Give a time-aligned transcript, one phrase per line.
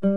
[0.00, 0.10] 传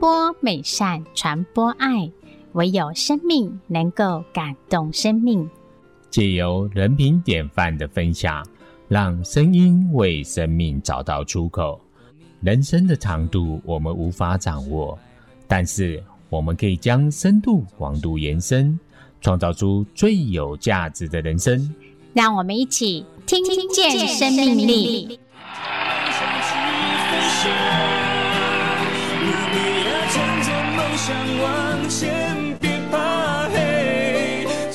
[0.00, 2.10] 播美善，传播爱，
[2.52, 5.46] 唯有生命能够感动生命。
[6.08, 8.42] 借由人品典范的分享，
[8.88, 11.78] 让声音为生命找到出口。
[12.40, 14.98] 人生的长度我们无法掌握，
[15.46, 18.80] 但是我们可以将深度、广度延伸，
[19.20, 21.70] 创造出最有价值的人生。
[22.14, 25.18] 让我们一起听见生命力。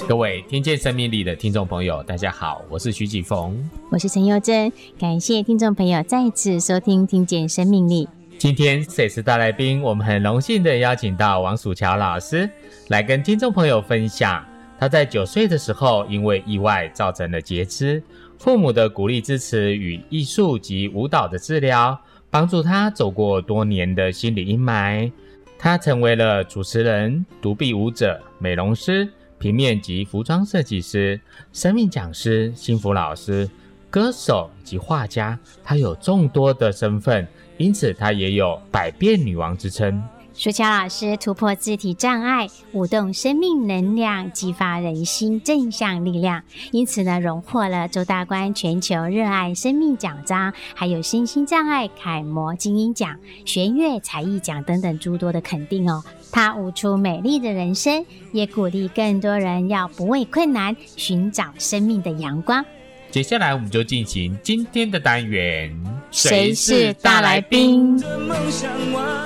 [0.07, 8.05] 各位听见生命力的听众朋友，大家好，我是徐启逢，我是陈佑珍，感谢听众朋友再次收听《听见生命力》。
[8.37, 12.47] 今天这次大来宾，我们很荣幸的邀请到王曙乔老师
[12.89, 14.45] 来跟听众朋友分享，
[14.79, 18.01] 他在九岁的时候因为意外造成了截肢，
[18.37, 25.11] 父母的鼓励支持与艺术及舞蹈的治疗，帮助他走过多年的心理阴霾，
[25.57, 29.09] 他成为了主持人、独臂舞者、美容师。
[29.39, 31.19] 平面及服装设计师、
[31.53, 33.47] 生命讲师、幸福老师、
[33.87, 40.03] 歌手及画家，他有众多的身份，因此她也有百变女王之称。
[40.33, 56.03] 舒乔老师突破肢体障碍，舞动生命能量，激发人心正向力量，因此呢，荣获了周大观全球热爱生命奖章，还有身心障碍楷模精英奖、弦乐才艺奖等等诸多的肯定哦。
[56.31, 62.63] 他舞出美丽的人生，也鼓励更多人要不畏困难，寻找生命的阳光。
[63.09, 65.75] 接下来，我们就进行今天的单元。
[66.09, 68.01] 谁是大来宾？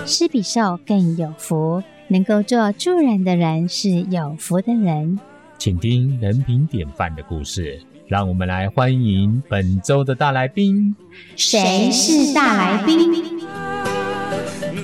[0.05, 5.19] 施比受更有福，能够做助人的人是有福的人。
[5.57, 10.95] 请听人品典范的故事，让我们来欢迎本周的大来宾。
[11.35, 13.39] 谁是大来宾？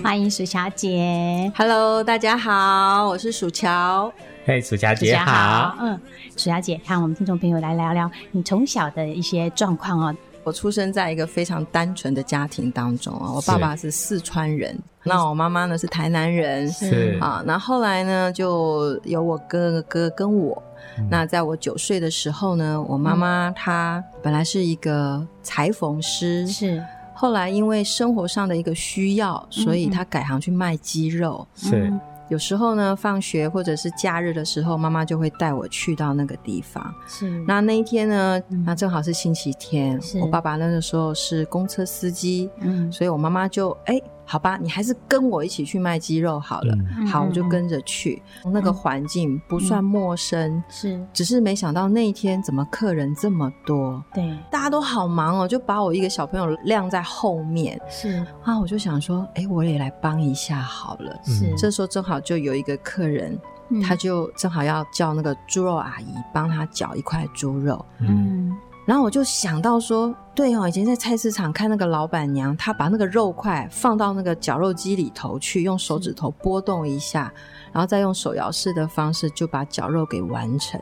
[0.04, 4.14] 欢迎鼠小姐，Hello，大家好，我是鼠乔。
[4.46, 5.76] 嘿，鼠小姐好。
[5.82, 6.00] 嗯，
[6.38, 10.16] 鼠小姐，看我们听众朋友来聊聊你从小的一些状况哦。
[10.48, 17.44] 我出生在一个非常单纯的家庭当中啊，我爸爸是四川人，那我妈妈呢是台南人，是啊。
[17.46, 20.64] 那后来呢，就有我哥哥跟我。
[20.98, 26.82] 嗯、那在我九岁的时候呢，我妈妈她本来是一个裁缝师，是。
[27.14, 31.92] 后来因为生活上的一个需要，所以她改行去卖鸡肉，是。
[32.30, 36.94] 有时候呢，放学或者是假日的时候，妈妈就会带我去到那个地方。
[37.08, 37.30] 是。
[37.48, 43.96] 那那一天呢，嗯、那正好是星期天，是我爸爸那个时候是公车司机，嗯，所以我妈妈就哎。
[43.96, 46.76] 欸好吧，你还是跟我一起去卖鸡肉好了。
[47.00, 48.22] 嗯、好，我就跟着去。
[48.44, 54.04] 嗯、那个环境不算陌生，是、嗯，只是没想到那一天怎么客人这么多？
[54.14, 57.80] 对，大家都好忙哦，就把我一个小朋友晾在后面。
[57.90, 61.18] 是啊，我就想说，哎，我也来帮一下好了。
[61.24, 63.40] 是，这时候正好就有一个客人，
[63.70, 67.86] 嗯、他就正好要叫那个猪肉阿姨帮他绞一块猪肉。
[68.00, 68.54] 嗯。
[68.88, 77.30] 然后我就想到说，对哦，以前在菜市场看那个老板娘，她把那个肉块放到那个绞肉机里头去，用手指头拨动一下，
[77.74, 80.80] 然后再用手摇式的方式就把绞肉给完成。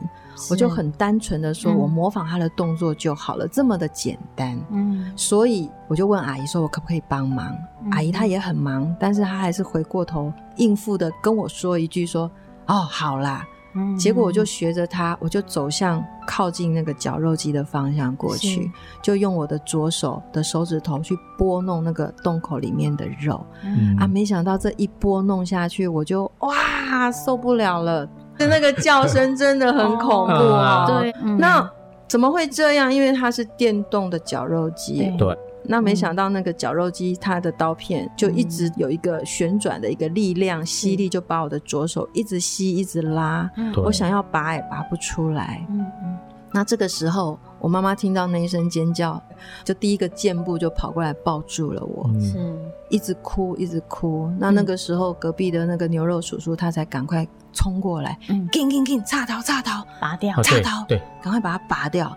[0.48, 4.56] 我就很单纯的说，我模仿她的动作就好了，嗯、这么的简单。
[4.70, 7.52] 嗯，所以我就问阿姨说，我可不可以帮忙？
[7.82, 12.30] 嗯、阿姨她也很忙，但是她还是回过头应付的跟我说一句说，
[12.66, 13.44] 哦，好啦。
[13.98, 18.70] 结果我就学着他，我就走向靠近那个绞肉机的方向过去，
[19.02, 23.44] 就用我的左手的手指头去拨弄那个洞口里面的肉。
[23.64, 30.86] 嗯、啊，没想到这一拨弄下去，我就哇受不了了，那个叫声真的很恐怖啊！
[30.86, 31.68] 对，那
[32.08, 32.92] 怎么会这样？
[32.92, 35.12] 因为它是电动的绞肉机。
[35.18, 35.36] 对。
[35.68, 43.50] 那没想到那个绞肉机，它的刀片就一直有一个旋转的一个力量，嗯、吸力就把我的左手一直吸，一直拉。
[43.56, 45.64] 嗯、我想要拔也拔不出来。
[45.68, 46.18] 嗯嗯。
[46.52, 49.20] 那这个时候，我妈妈听到那一声尖叫，
[49.62, 52.56] 就第一个箭步就跑过来抱住了我，是，
[52.88, 54.32] 一直哭，一直哭。
[54.38, 62.16] 那那个时候，隔壁的那个牛肉叔叔他才赶快冲过来，嗯，紧紧紧，插刀插刀，拔掉，插刀，对，赶快把它拔掉。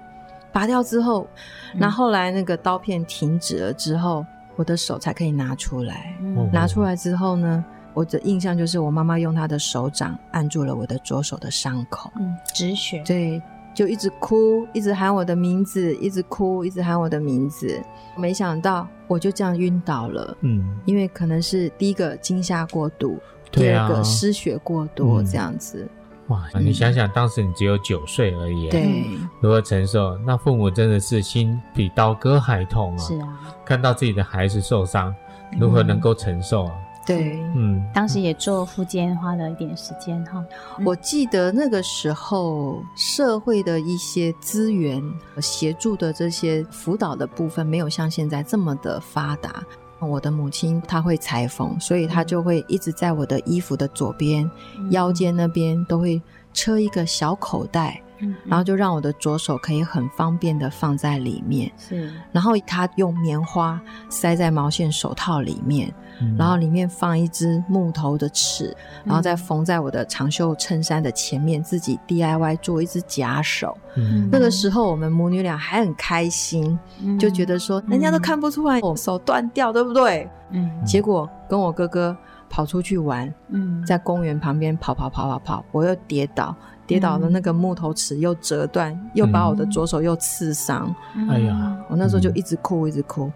[0.51, 1.27] 拔掉之后，
[1.75, 4.25] 那后来那个刀片停止了之后，
[4.55, 6.15] 我的手才可以拿出来。
[6.21, 7.63] 嗯、拿出来之后呢，
[7.93, 13.03] 我的印象就是我妈妈用她的手掌按住了我的左手的伤口，嗯，止血。
[13.05, 13.41] 对，
[13.73, 17.79] 就一直哭，一直喊我的名字，一直哭，一直喊我的名字。
[18.17, 20.35] 没想到我就这样晕倒了。
[20.41, 23.17] 嗯，因为可能是第一个惊吓过度，
[23.51, 25.87] 第二个失血过多这样子。
[26.29, 29.03] 哇，你想想，当时你只有九岁而已，对，
[29.41, 30.17] 如何承受？
[30.19, 32.97] 那父母真的是心比刀割还痛啊！
[32.97, 35.13] 是啊，看到自己的孩子受伤，
[35.59, 36.73] 如何能够承受啊？
[37.07, 40.45] 对，嗯，当时也做复健，花了一点时间哈。
[40.85, 45.01] 我记得那个时候，社会的一些资源
[45.41, 49.63] 协助的这些辅导的部分，没有像现在这么的发达。
[50.07, 56.21] 我的母亲她会裁缝，所以她就会一直在我的衣服的左边、嗯、腰间那边都会
[56.53, 61.71] 车一个小口袋，嗯，然后就让我的左手可以很方便的放在里面。
[61.77, 63.79] 是，然后他用棉花
[64.09, 65.93] 塞在毛线手套里面。
[66.37, 68.75] 然后里面放一支木头的尺，
[69.05, 73.77] 然后再缝在我的长袖衬衫的前面，自己 DIY 做一只假手。
[73.95, 76.77] 嗯，那个时候我们母女俩还很开心，
[77.17, 80.29] 就觉得说人家都看不出来我手断掉，对不对？
[80.49, 80.69] 嗯。
[80.85, 82.13] 结果跟我哥哥
[82.49, 86.53] 跑出去玩，嗯，在公园旁边跑跑跑跑跑，我又跌倒，
[86.89, 90.93] 跌倒了那个木头尺又折断，又把我的左手又刺伤。
[91.29, 93.31] 哎呀，我那时候就一直哭，一直哭。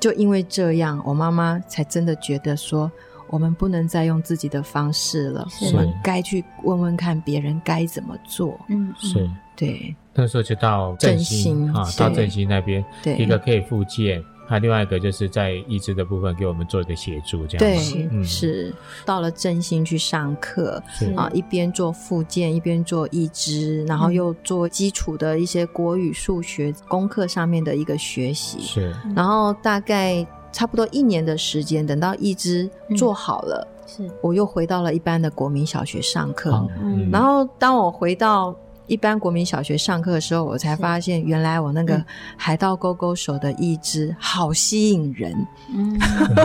[0.00, 2.90] 就因为这样，我妈妈才真的觉得说，
[3.30, 8.58] 我们不能再用自己的方式了，我们该去问问看别人该怎么做。
[8.66, 9.94] 嗯，是，对。
[10.12, 14.20] 那时候就到振兴啊，到振兴那边，对，一个可以复健。
[14.46, 17.92] 还有另外一个就是在义肢的部分给我们做一个协助，这样子。
[17.92, 18.72] 对，嗯、是
[19.04, 20.82] 到了真心去上课
[21.16, 28.60] 啊，一边做复健，一边做义肢，然后又做基础的一些国语、数学功课上面的一个学习。
[28.60, 36.52] 是，然后大概差不多一年的时间，等到义肢做好了，是，我又回到了一般的国民小学上课。
[36.82, 38.56] 嗯，然后当我回到。
[38.86, 42.04] 一般国民小学上课的时候，我才发现原来我那个
[42.36, 45.34] 海盗勾勾手的一只好吸引人，
[45.74, 45.98] 嗯，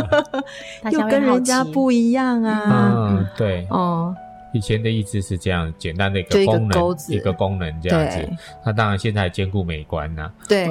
[0.92, 2.94] 又跟人家不一样啊。
[2.94, 4.16] 嗯，对，哦，
[4.54, 8.30] 以前的一只是这样简单的一个功能，一个功能这样子。
[8.66, 10.70] 那当然现在兼顾美观呐，对。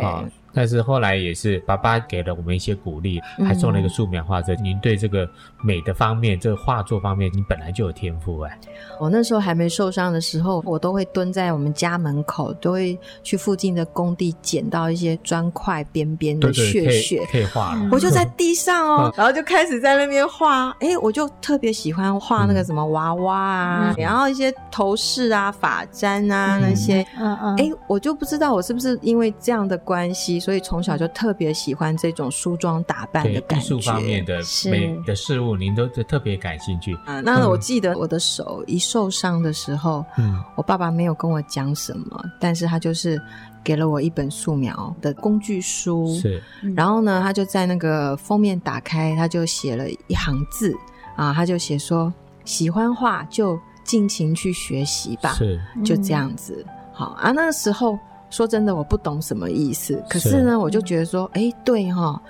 [0.52, 4.54] 但是后来也是爸爸给了我们一些鼓励，还送了一个素描画册。
[4.56, 5.28] 您对这个
[5.62, 8.58] 美的方面，这个画作方面，你本来就有天赋哎。
[8.98, 17.80] 我那时候还没受伤的时候，我都会蹲在我们家门口，都会去附近的工地捡到一些砖块边边的屑屑，可以画。
[17.92, 20.70] 我就在地上哦，然后就开始在那边画。
[20.80, 27.06] 哎，我就特别喜欢画那个什么娃娃啊，然后一些头饰啊、发簪啊那些。
[27.18, 27.56] 嗯嗯。
[27.56, 30.39] 哎，我就不知道我是不是因为这样的关系。
[30.40, 34.40] 所以从小就特别喜欢这种梳妆打扮的感觉，艺术方面的
[34.70, 37.20] 美的事物，您都特别感兴趣啊。
[37.20, 43.20] 那我记得我的手一受伤的时候，嗯，我爸爸没有跟我讲什么，但是他就是
[43.62, 46.42] 给了我一本素描的工具书，是。
[46.74, 50.74] 然后呢，他就在那个封面打开，他就写了一行字
[51.16, 52.12] 啊，他就写说
[52.46, 56.64] ：“喜欢画就尽情去学习吧。”是，就这样子。
[56.92, 57.98] 好啊，那个时候。
[58.30, 60.02] 说真的，我不懂什么意思。
[60.08, 62.20] 可是呢，是我就觉得说，哎，对哈。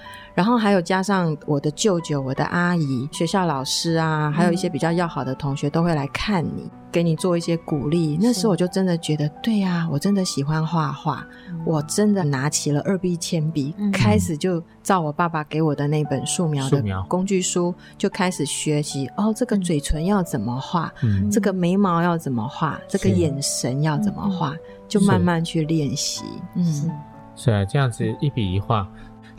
[0.40, 8.16] 然后还有加上我的舅舅、我的阿姨、学校老师啊，还有一些比较要好的同学都会来看你，给你做一些鼓励。
[8.18, 11.26] 那时候我就真的觉得，对呀，我真的喜欢画画。
[11.66, 19.06] 我真的拿起了二 B 铅笔，开始就照我爸爸给我的那本素描的工具书，就开始学习。
[19.18, 20.90] 哦，这个嘴唇要怎么画？
[21.30, 22.80] 这个眉毛要怎么画？
[22.88, 24.56] 这个眼神要怎么画？
[24.88, 26.24] 就慢慢去练习，
[26.54, 26.90] 嗯，
[27.36, 28.88] 是啊，这样子一笔一画，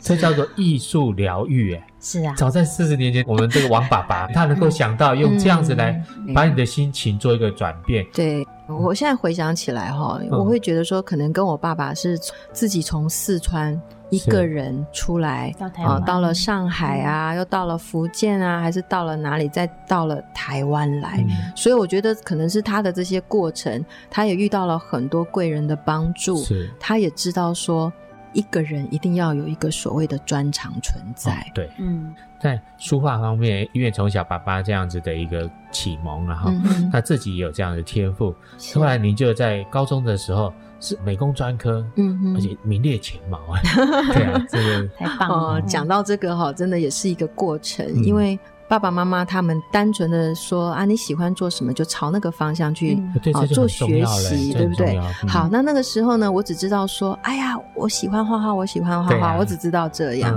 [0.02, 2.34] 这叫做艺术疗愈，哎， 是啊。
[2.36, 6.02] 早在四十年前，我们这个王爸爸 他能够想到用这样子来
[6.34, 8.04] 把你的心情做一个转变。
[8.12, 12.18] 对，我现在回想起来哈，我会觉得说，可能跟我爸爸是
[12.52, 13.80] 自己从四川。
[14.10, 15.50] 一个人出来
[15.82, 21.24] 啊，到了上海啊，又到了福建啊，还是到了哪里，再到了台湾来。
[21.26, 26.36] 嗯、所以我觉得可能是他的这些过程，他也遇到了很多贵人的帮助。
[26.42, 27.90] 是，他也知道说，
[28.32, 31.32] 一个人一定要有一个所谓的专长存在。
[31.32, 36.50] 哦、对，嗯，在书画方面，因为从小爸爸这样子的一个启蒙，然后
[36.90, 38.34] 他自己也有这样的天赋。
[38.58, 40.52] 是后来您就在高中的时候。
[40.84, 43.60] 是美工专科，嗯嗯，而且名列前茅啊！
[44.12, 45.62] 对啊，这个太棒了。
[45.62, 48.36] 讲到这个哈，真的也是一个过程，因为
[48.72, 52.98] 爸爸妈妈他们单纯的说啊，你喜欢做什么就朝那个方向去
[53.34, 54.98] 啊做学习，对不对？
[55.28, 60.34] 好，那那个时候呢，我只知道说，哎呀，我喜欢画画，我喜欢画画，我只知道这样。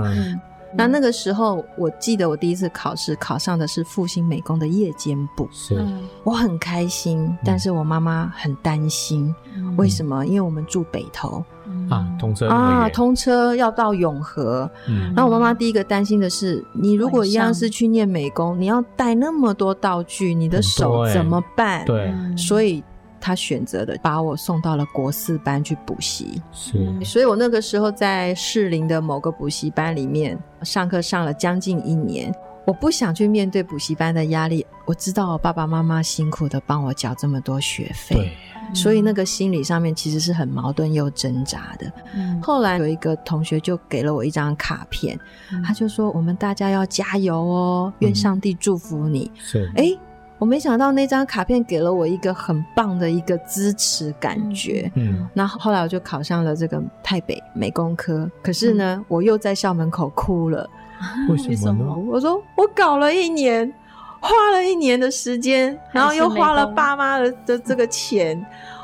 [0.75, 5.82] 那那个时候，我记得我第一次考试考上的是复兴美工的夜间部，是，
[6.25, 9.34] 我很开心，但是我妈妈很担心，
[9.77, 10.25] 为什么？
[10.25, 11.42] 因为我们住北投，
[11.89, 14.69] 啊，通车啊，通车要到永和。
[14.88, 21.86] 嗯，然后我妈妈第一个担心的是，你如果一样是去念美工，你要带那么多道具，你的手怎么办？
[21.86, 22.84] 对，所以
[23.19, 26.41] 她选择的把我送到了国四班去补习。
[26.51, 32.34] 是，所以我那个时候在士林的某个补习班里面上课上了将近一年。
[32.65, 38.34] 我不想去面对补习班的压力，我知道我爸爸妈妈辛苦的帮我缴这么多学费，对，
[38.74, 41.91] 所以那个心理上面其实是很矛盾又挣扎的。
[42.15, 45.15] 嗯，后来有一个同学就给了我一张卡片，
[45.53, 49.95] 嗯，他就说：“我们大家要加油哦，愿上帝祝福你。”嗯，是，哎，
[50.39, 54.91] 我没想到那张卡片给了我一个很棒的一个支持感觉。
[54.95, 60.67] 嗯，那后来我就考上了这个台北美工科，可是呢，嗯，我又在校门口哭了。
[61.30, 61.96] 为什么呢？
[62.08, 63.72] 我说我搞了一年，
[64.20, 68.44] 花了一年的时间，然后又花了爸妈的的这个钱，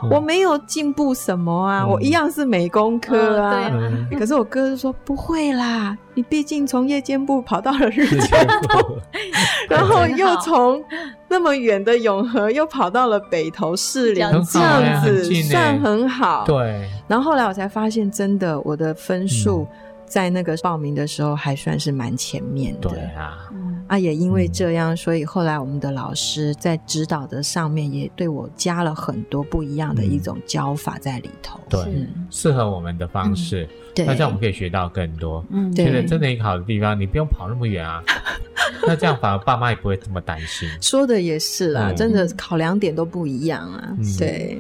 [0.10, 3.72] 我没有进步什么啊，我一样是美工科啊。
[4.18, 8.98] 可是我哥就说不会啦，你毕竟从夜间部跑到了日间部，
[9.70, 10.84] 然后又从
[11.28, 16.44] 那么远的永和又跑到了北投市里，这样子算很好。
[16.46, 16.88] 对。
[17.08, 19.68] 然后后来我才发现，真的我的分数。
[20.12, 23.50] 在那个报名的时候还算是蛮前面的，对啊，
[23.88, 33.65] 啊也因为这样，所以后来我们的老师在指导的上面也对我加了很多不一样的一种教法在里头，对，适合我们的方式，
[33.96, 35.44] 对，那这样我们可以学到更多。
[35.50, 38.03] 嗯，觉得真的一个好的地方，你不用跑那么远啊，
[38.86, 40.68] 那这样反而爸妈也不会这么担心。
[40.82, 44.58] 说的也是啦，真的考量点都不一样啊，对。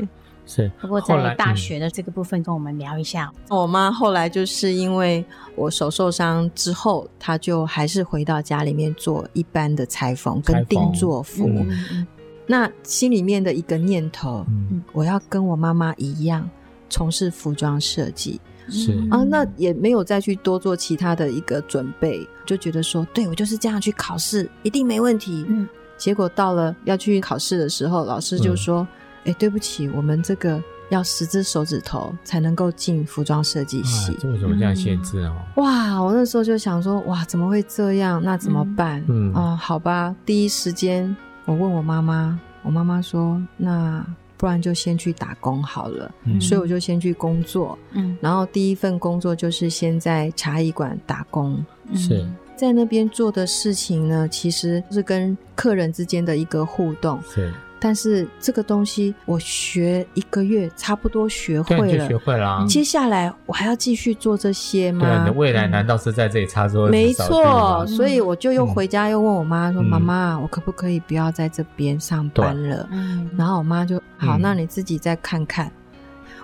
[0.53, 3.31] 是，不过在大学的这个部分，跟我们聊一下。
[3.47, 5.23] 我妈后来就是因为
[5.55, 11.47] 我手受伤之后，她就还是回到家里面做一般的裁缝跟定做服。
[11.47, 12.05] 嗯、
[12.45, 16.49] 那心里面的一个念头，嗯、我要跟我妈妈一样
[16.89, 18.41] 从事服装设计。
[18.67, 25.45] 是啊，那也没有再去多做其他的一个准备，就觉得说，对，我就是这样去考试，一定没问题。
[25.47, 25.65] 嗯，
[25.97, 28.85] 结果到了要去考试的时候，老师就说。
[29.25, 34.17] 嗯哎，对不起，我们这个要十只手指头才能够进服装设计系。
[34.19, 35.35] 这为什么这样限制哦？
[35.57, 38.21] 哇，我那时候就想说，哇，怎么会这样？
[38.23, 39.03] 那怎么办？
[39.07, 40.15] 嗯啊、呃，好吧。
[40.25, 44.03] 第一时间我问我妈妈，我妈妈说，那
[44.37, 46.11] 不然就先去打工好了。
[46.23, 47.77] 嗯，所以我就先去工作。
[47.91, 51.63] 嗯，然后第一份工作就是先在茶艺馆打工。
[51.93, 57.19] 是在那边做的事情呢，其实是跟客人之间的一个互动。
[57.29, 57.53] 是。
[57.83, 62.65] 但是这个东西我学一个月差不多学会了，学会了、啊。
[62.67, 65.03] 接下来我还要继续做这些吗？
[65.03, 66.87] 对，你的未来难道是在这里插座？
[66.89, 72.87] 没错，所以我就又回家又问我妈说：“妈妈、嗯，我可不可以不要在这边上班了？”
[73.35, 75.65] 然后我妈就：“好，那你自己再看看。
[75.65, 75.71] 嗯”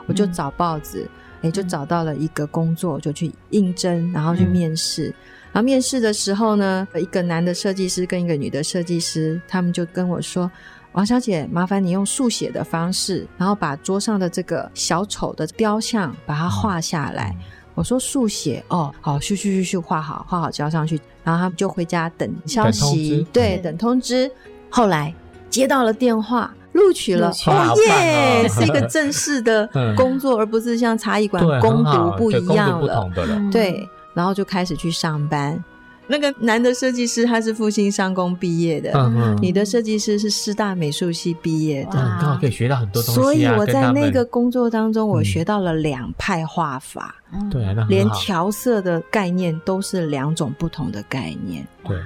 [0.09, 1.07] 我就找报纸，
[1.43, 5.09] 哎，就找到了一个工作，就去应征，然后去面试。
[5.09, 5.13] 嗯、
[5.51, 10.49] 然后面试的时候呢，一个男的设计师跟一个女的设计师，他们就跟我说。
[10.97, 17.35] 王小姐，麻烦你用速写的方式，然后把桌上的这个小丑的雕像把它画下来。
[17.37, 24.29] 嗯、我说速写哦，好，咻咻咻咻画好，画好交上去，然后他们就回家等消息，对，等通知。
[24.71, 25.13] 后来
[25.51, 33.07] 接到了电话，录取了，哦耶， 是一个正式的工作，嗯、而不是像茶艺馆工读不一样了，
[33.51, 35.63] 对，然后就开始去上班。
[36.07, 43.23] 那个男的设计师他是复兴商工毕业的，嗯嗯，女的设计师是师大美术系毕业的，刚好可以学到很多东西啊。
[43.23, 47.15] 所以我在那个工作当中，我学到了两派画法，
[47.51, 51.97] 对，连调色的概念都是两种不同的概念，对。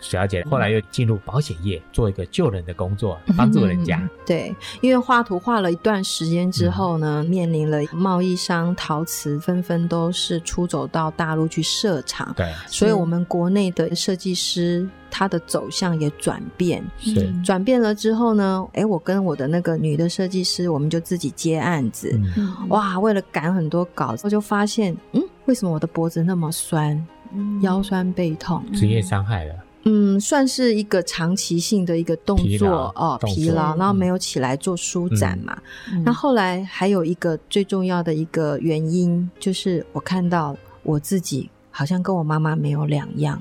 [0.00, 3.98] 小姐后来又进入保险业，做一个救人的工作，帮助人家。
[3.98, 17.32] 嗯、对，因为画图画了一段时间之后呢，嗯、面临了贸易商陶瓷纷纷都是出走到大陆去设厂，对，所以我们国内的设计师他的走向也转变，是。
[17.42, 29.54] 转变了之后呢，哎，我跟我的那个女的设计师，我们就自己接案子，嗯、哇，为了赶很多稿子，我就发现，嗯，为什么我的脖子那么酸，嗯、腰酸背痛，职业伤害了。
[29.84, 35.56] 嗯，算是一个长期性的一个动作哦，疲劳，然后没有起来做舒展嘛。
[35.92, 43.40] 嗯、那后来还有一个最重要的一个原因，就是我看到我自己好像跟我妈妈没有两样，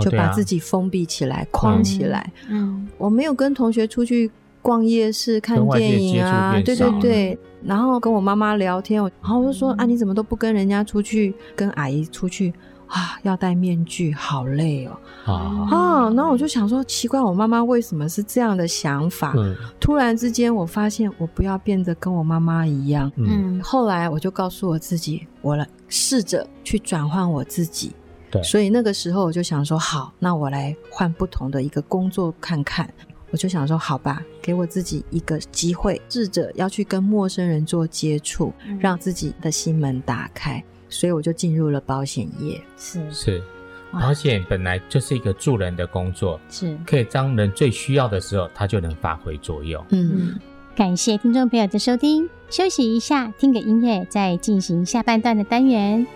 [0.00, 2.32] 就把自己封闭起来，框起来。
[2.48, 4.30] 嗯，我没有跟同学出去
[4.60, 7.38] 逛夜市看电影啊，对对对。
[7.64, 12.52] 然后跟我妈妈聊天，然后我就说啊，你怎么都不跟人家出去，跟阿姨出去？
[12.92, 14.98] 啊，要戴面具，好累哦。
[15.24, 15.32] 啊
[15.70, 19.32] 啊，然后我就想说，奇怪，我妈妈为什么是这样的想法？
[19.36, 23.10] 嗯突然之间，我发现我不要变得跟我妈妈一样。
[23.16, 27.92] 嗯，后来我就告诉我自己，我来试着去转换我自己。
[28.30, 32.88] 对所以那个时候我就想说，好，那我来换不同的一个工作看看。
[33.30, 40.62] 我就想说，好吧，给我自己一个机会，试着要去跟陌生人做接触，嗯让自己的心门打开。
[40.92, 42.60] 所以我就进入了保险业。
[42.76, 43.42] 是是，
[43.90, 49.84] 保险本来就是一个助人的工作，是，可以当人最需要的时候，它就能发挥作用。
[49.90, 50.38] 嗯，
[50.76, 56.06] 感谢听众朋友的收听，休息一下，听个音乐，再进行下半段的单元。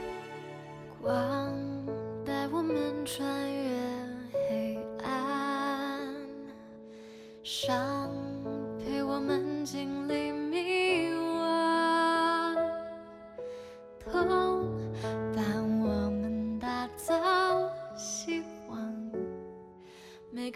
[1.02, 1.52] 光
[2.25, 3.68] 带我们穿越
[4.49, 6.00] 黑暗，
[7.42, 8.11] 伤
[8.78, 10.33] 陪我们经历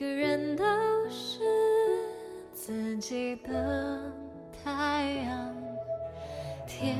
[0.00, 0.64] 个人都
[1.10, 1.40] 是
[2.54, 4.00] 自己的
[4.64, 5.54] 太阳。
[6.66, 6.96] 天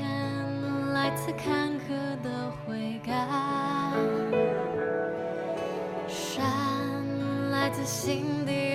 [0.93, 3.97] 来自坎坷的回甘，
[6.07, 6.45] 山
[7.49, 8.70] 来自心底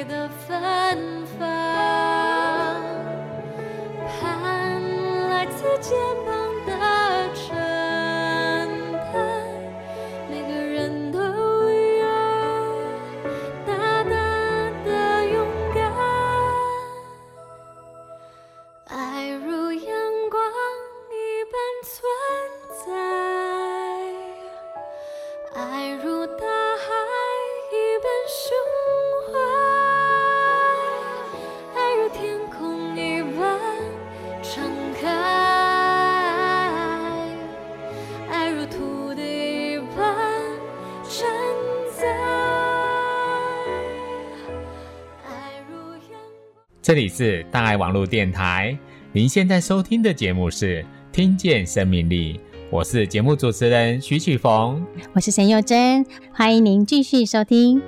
[46.96, 48.74] 里是大爱网络电台，
[49.12, 52.38] 您现在收听的节目是《听见生命力》，
[52.70, 54.82] 我是节目主持人徐启逢。
[55.12, 57.82] 我是陈幼珍，欢迎您继续收听。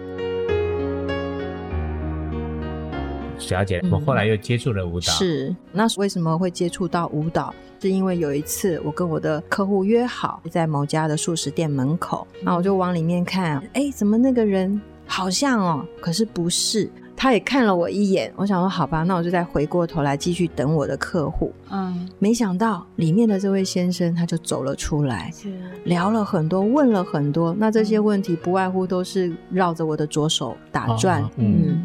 [3.39, 5.57] 小姐，我后来又接触了舞蹈，是。
[5.73, 7.55] 那为什么会接触到舞蹈？
[7.81, 16.91] 是因为有一次我跟我的客户约好在某家的素食店门口，那我就往里面看，哎，怎么那个人好像哦，可是不是。
[17.21, 21.53] 他也看了我一眼，我想说好吧，那我就再回过头来继续等我的客户。
[21.69, 25.53] 嗯，没想到里面的这位先生他就走了出来，是
[25.83, 27.53] 聊了很多，问了很多。
[27.59, 31.29] 那这些问题不外乎都是绕着我的左手打转。
[31.39, 31.85] 嗯，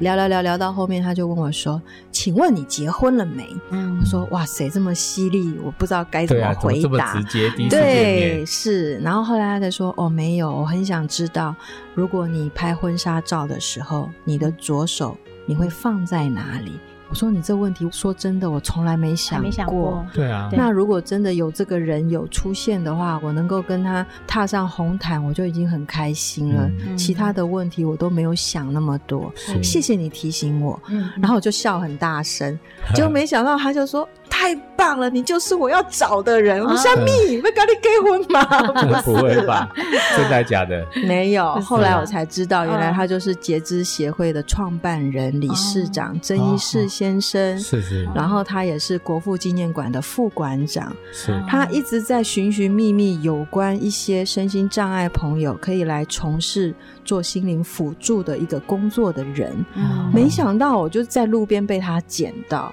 [0.00, 1.80] 聊聊聊聊到后面，他就问我说
[2.10, 7.14] ：“请问你结婚了没？”嗯我说：“哇塞，这么犀利，我不知道该怎么回答。
[7.14, 7.50] 直接？
[7.50, 8.96] 第一次对，是。
[8.98, 11.54] 然后后来他才说：“哦，没有，我很想知道，
[11.94, 16.72] 如果你拍婚纱照的时候，你的左手你会放在哪里？”
[17.14, 20.04] 我说：“你这问题，说真的，我从来没想还没想过。
[20.12, 26.68] 对啊，那如果真的有这个人有出现的话，我能够跟他踏上红毯，我就已经很开心了。
[26.88, 29.32] 嗯其他的问题我都没有想那么多。
[29.62, 30.80] 谢谢你提醒我。
[30.88, 32.58] 嗯，然后我就笑很大声，
[32.96, 34.08] 结果没想到他就说
[34.44, 38.44] ：“太棒了，你就是我要找的人。”我说：“小蜜，会跟你结婚吗？”
[39.02, 39.70] 不会吧？
[40.16, 40.86] 真的假的？
[41.06, 41.54] 没有。
[41.60, 47.58] 后来我才知道，嗯原来他就是截肢协会的创办人、理事长曾一世先生。
[47.58, 50.94] 是是然后他也是国父纪念馆的副馆长。
[51.10, 59.64] 是，他一直在寻寻觅觅有关一些身心障碍朋友可以来从事做心灵辅助的一个工作的人。
[59.74, 62.70] 嗯没想到我就在路边被他捡到，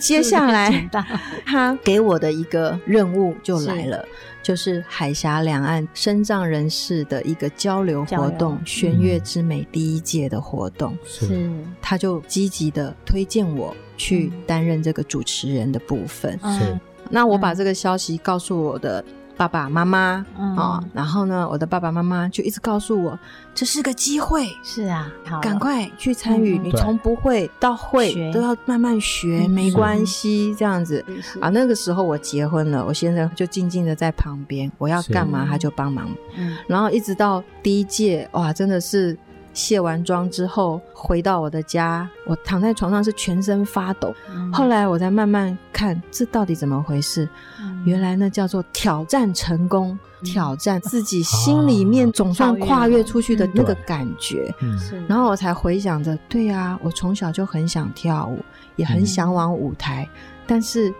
[0.00, 0.88] 接下来
[1.46, 4.04] 他给我的一个任务就来了，
[4.42, 10.96] 就是海峡两岸深藏人士的一个交流活动——弦乐之美第一届的活动。
[11.04, 11.50] 是是。
[11.80, 16.38] 他就积极的推荐我去担任这个主持人的部分。
[16.58, 16.78] 是，
[17.10, 19.04] 那我把这个消息告诉我的
[19.36, 20.56] 爸爸妈妈嗯。
[20.56, 23.18] 啊，然后呢，我的爸爸妈妈就一直告诉我，
[23.54, 25.40] 这是个机会，是啊，好。
[25.40, 26.58] 赶快去参与。
[26.58, 26.64] 嗯。
[26.64, 29.50] 你从不会到会都要慢慢学，嗯。
[29.50, 31.04] 没关系，这样子。
[31.40, 31.48] 啊。
[31.48, 36.08] 那个时候我结婚了，我先生就静静的在旁边，我要干嘛他就帮忙。
[36.36, 36.56] 嗯。
[36.66, 39.16] 然后一直到第一届，哇，真的是
[39.54, 44.14] 卸完妆之后回到我的家，我躺在床上是全身发抖。
[44.30, 47.28] 嗯后来我才慢慢看这到底怎么回事，
[47.60, 54.54] 嗯原来那叫做挑战成功，嗯挑战自己心里面总算跨越出去的那个感觉。
[54.60, 58.38] 嗯然后我才回想着，对啊，我从小就很想跳舞，
[58.76, 60.08] 也很向往舞台，
[60.46, 60.92] 但是。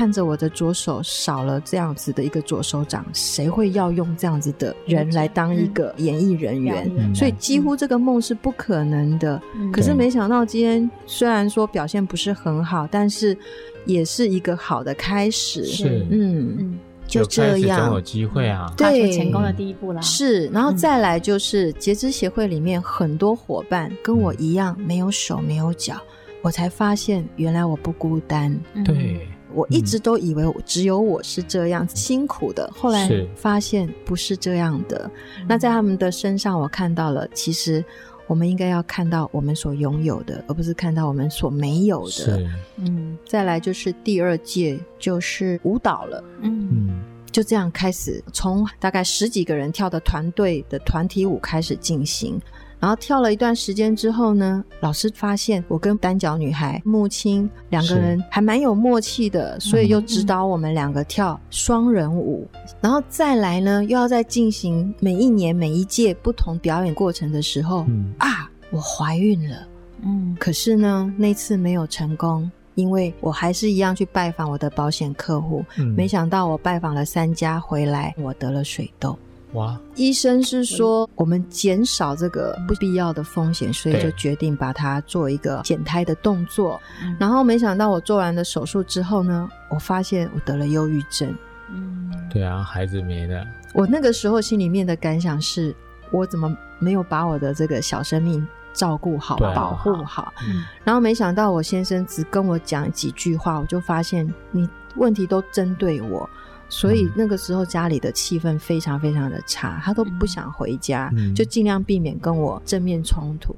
[0.00, 6.90] 看着我的左手少了这样子的一个左手掌，谁会要用这样子的人来当一个演艺人员？
[6.96, 9.38] 嗯、所以几乎这个梦是不可能的。
[9.54, 13.36] 嗯、可是没想到今天虽然说表现不是很好，但是
[13.84, 15.66] 也是一个好的开始。
[15.66, 16.56] 是，嗯。
[16.58, 18.72] 嗯就这样，总有机会啊！
[18.76, 20.00] 对，成功的第一步啦。
[20.00, 26.00] 是，然后再来就是截肢协会里面很多伙伴跟我一样没有手没有脚，
[26.40, 28.56] 我才发现原来我不孤单。
[28.84, 35.10] 对，我一直都以为只有我是这样辛苦的，后来发现不是这样的。
[35.48, 37.84] 那在他们的身上，我看到了，其实
[38.26, 42.40] 我们应该要看到我们所拥有的，而不是看到我们所没有的。
[42.76, 43.18] 嗯。
[43.26, 47.00] 再来就是第二届就是舞蹈了，嗯。
[47.32, 52.40] 就这样开始，从大概十几个人跳的团队的团体舞开始进行，
[52.80, 69.68] 然后跳了一段时间之后呢，老师发现我跟单脚女孩木青两个人还蛮有默契的，所以又指导我们两个跳双人舞，嗯、然后再来呢，又要再进行每一年每一届不同表演过程的时候，嗯、啊，我怀孕了，
[70.02, 72.50] 嗯，可是呢，那次没有成功。
[72.76, 79.18] 因为我还是一样去拜访我的保险客户，嗯、没想到我拜访了三家回来，我得了水痘。
[79.52, 79.78] 哇！
[79.96, 86.80] 医生是说我们减少这个不必要的风险，所以就决定把它做一个减胎的动作。
[87.18, 91.34] 然后没想到我做完了手术之后呢，我发现我得了忧郁症。
[91.72, 93.44] 嗯，对啊，孩子没了。
[93.72, 95.74] 我那个时候心里面的感想是，
[96.10, 106.28] 我怎么没有把我的这个小生命照顾好，啊、保护好，嗯、然后没想到我先生只跟我讲几句话，我就发现你问题都针对我，
[106.70, 113.54] 所以那个时候家里的气氛非常非常的差，他都不想回家，嗯、就尽量避免跟我正面冲突。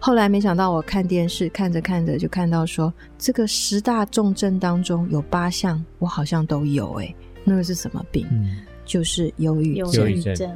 [0.00, 8.26] 后来没想到我看电视看着看着就看到说，这个十大重症当中有八项我好像都有，诶，那个是什么病？
[8.30, 9.92] 嗯、就是忧郁症。
[9.92, 10.50] 忧郁症，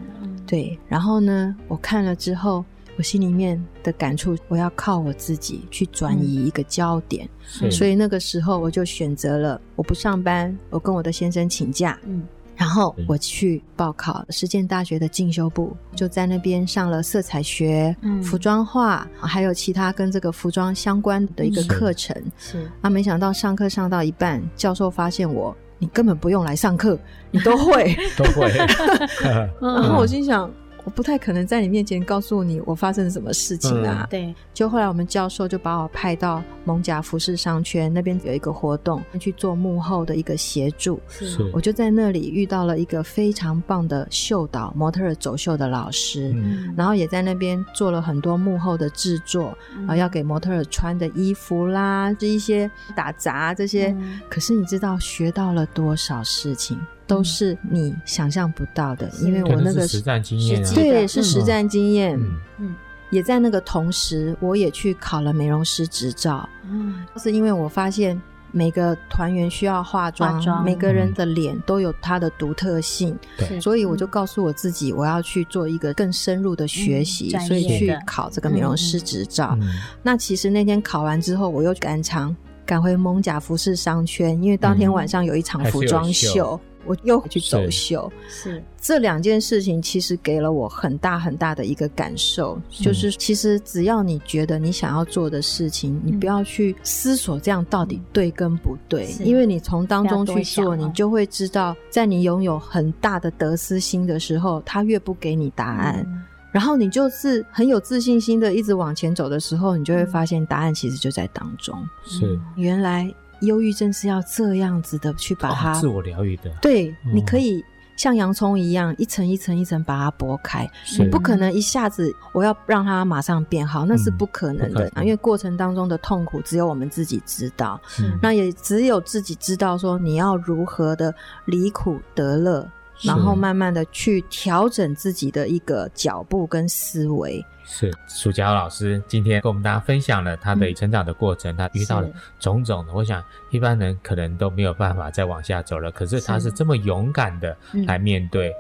[0.47, 0.79] 对。
[0.89, 2.65] 然后呢，我看了之后。
[2.99, 7.29] 我心里面的感触，我要靠我自己去转移一个焦点，
[7.63, 22.21] 嗯、所以那个时候我就选择了我不上班，我跟我的先生请假，嗯，然后我去报考实践大学的进修部，就在那边上了色彩学、嗯、服装画，还有其他跟这个服装相关的一个课程。
[22.37, 26.99] 是啊，没想到上课上到一半，教授发现我，你根本不用来上课，
[27.31, 28.51] 你都会，都会。
[29.63, 30.51] 然后我心想。
[30.85, 34.05] 我不太可能在你面前告诉你我发生了什么事情啊。
[34.05, 40.99] 嗯、对，就后来我们教授就把我派到蒙甲服饰商圈那边有一个活动，去做幕后的一个协助。
[41.09, 49.57] 是，我就在那里遇到了一个非常棒的秀导、模特儿走秀的老师，嗯、然后也在那边做了很多幕后的制作，啊、
[49.91, 53.89] 嗯，要给模特儿穿的衣服啦，这一些打杂这些。
[53.99, 56.79] 嗯、可是你知道学到了多少事情？
[57.09, 62.21] 都是你想象不到的，因为我那个实战经验，对，是实战经验。
[62.59, 62.77] 嗯，
[63.11, 66.47] 也在那个同时，我也去考了美容师执照。
[66.71, 68.21] 嗯，是因为我发现
[68.53, 79.59] 每个团员需要化妆，每个人的脸都有它的独特性，对，所以我就告诉我自己，我要去做一个更深入的学习，所以去考这个美容师执照。
[80.03, 86.61] 那其实那天考完之后，我又赶场赶回蒙甲服饰商圈，因为当天晚上有一场服装秀。
[86.85, 112.39] 我又回去走秀，是，是这两件事情，其实给了我很大很大的一个感受，就是其实只要你觉得你想要做的事情，嗯、你不要去思索这样到底对跟不对，因为你从当中去做，你就会知道，在你拥有很大的得失心的时候，他越不给你答案，嗯、然后你就是很有自信心的一直往前走的时候，你就会发现答案其实就在当中，是。
[112.57, 113.13] 原来。
[113.41, 117.65] 忧郁症是要这样子的去把它、哦、自我疗愈的，对，嗯、你可以
[117.97, 131.13] 像洋葱一样一层一层一层把它剥开，你不可能一下子我要让它马上变好，那是不可能的，嗯、因为过程当中的痛苦只有我们自己知道，嗯、那也只有自己知道说你要如何的
[131.45, 132.69] 离苦得乐，是
[133.03, 137.45] 然后慢慢的去调整自己的一个脚步跟思维。
[137.65, 142.09] 是苏佳老师今天跟我们大家分享了他的成长的过程，嗯、他遇到了
[142.41, 145.91] 种种的，我想一般人可能都没有办法再往下走了。
[145.93, 147.55] 可是他是这么勇敢的
[147.87, 148.55] 来面对、嗯、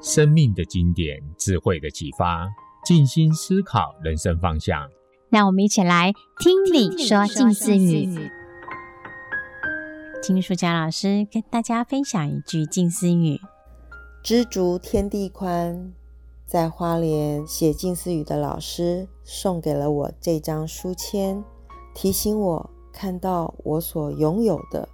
[0.00, 2.48] 生命的经典、智慧的启发，
[2.84, 4.88] 静心思考人生方向。
[5.30, 8.30] 那我们一起来听你说静思语，
[10.22, 13.40] 听苏佳老师跟大家分享一句静思语：
[14.22, 15.92] 知足天地宽。
[16.44, 21.42] 在花莲写静思语的老师送给了我这张书签，
[21.94, 24.86] 提醒我看到我所拥有的，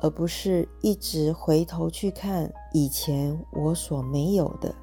[0.00, 4.74] 而不是一直回头去看以前我所没有的。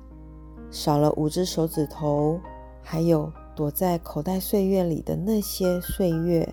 [0.70, 2.40] 少了五只手指头，
[2.82, 6.48] 还有躲在口袋岁月里的那些岁月。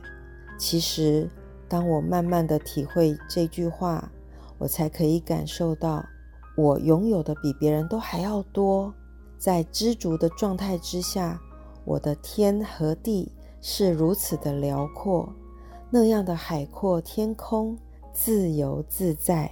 [0.59, 1.31] 其实，
[1.69, 4.11] 当我慢慢的体会这句话，
[4.59, 6.05] 我才可以感受到，
[6.57, 8.93] 我拥有的比别人都还要多。
[9.37, 11.41] 在知足的状态之下，
[11.85, 15.33] 我的天和地是如此的辽阔，
[15.91, 17.79] 那样的海阔天空，
[18.13, 19.51] 自由自在。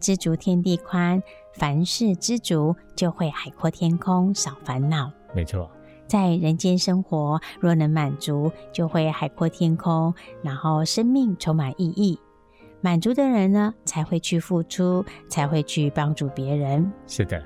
[0.00, 1.22] 知足天地宽，
[1.54, 5.12] 凡事知足，就会海阔天空，少烦恼。
[5.32, 5.70] 没错。
[6.12, 12.20] 在人间生活，若能满足，就会海阔天空，然后生命充满意义。
[12.82, 16.92] 满足的人呢，才会去付出，才会去帮助别人。
[17.06, 17.42] 是的，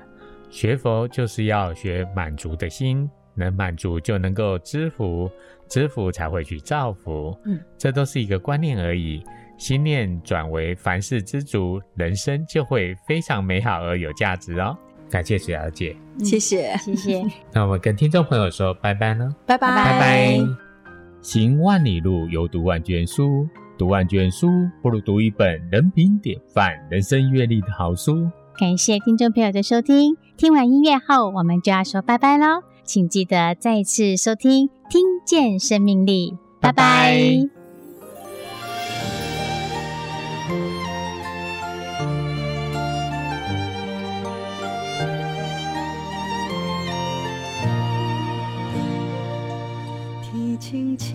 [0.49, 5.31] 学佛就是要学满足的心，能满足就能够知福，
[5.69, 7.33] 知福才会去造福。
[7.45, 9.23] 嗯，这都是一个观念而已。
[9.57, 14.77] 心念转为凡事知足，人生就会非常美好而有价值哦。
[15.09, 17.25] 感谢水瑶姐，谢谢谢谢。
[17.53, 20.39] 那我们跟听众朋友说拜拜呢，拜拜拜拜。
[21.21, 24.47] 行万里路，犹读万卷书，读万卷书
[24.81, 28.29] 不如读一本人品典范、人生阅历的好书。
[28.57, 36.73] 感谢听众朋友的收听，听完音乐后，我们就要说拜拜喽，请记得再次收听《听见生命力》，拜拜。
[36.73, 37.56] 拜拜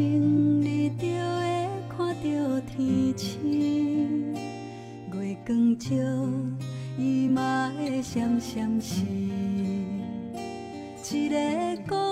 [0.02, 4.34] 清清，你就会看到天星，
[5.12, 5.94] 月光照，
[6.98, 9.06] 伊嘛会闪闪闪。
[11.14, 11.28] 一
[11.86, 12.12] 个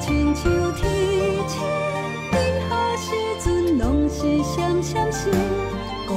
[0.00, 0.82] 亲像天
[1.48, 1.60] 星，
[2.32, 2.34] 任
[2.68, 3.10] 何时
[3.44, 5.30] 阵拢是闪闪闪，
[6.06, 6.14] 故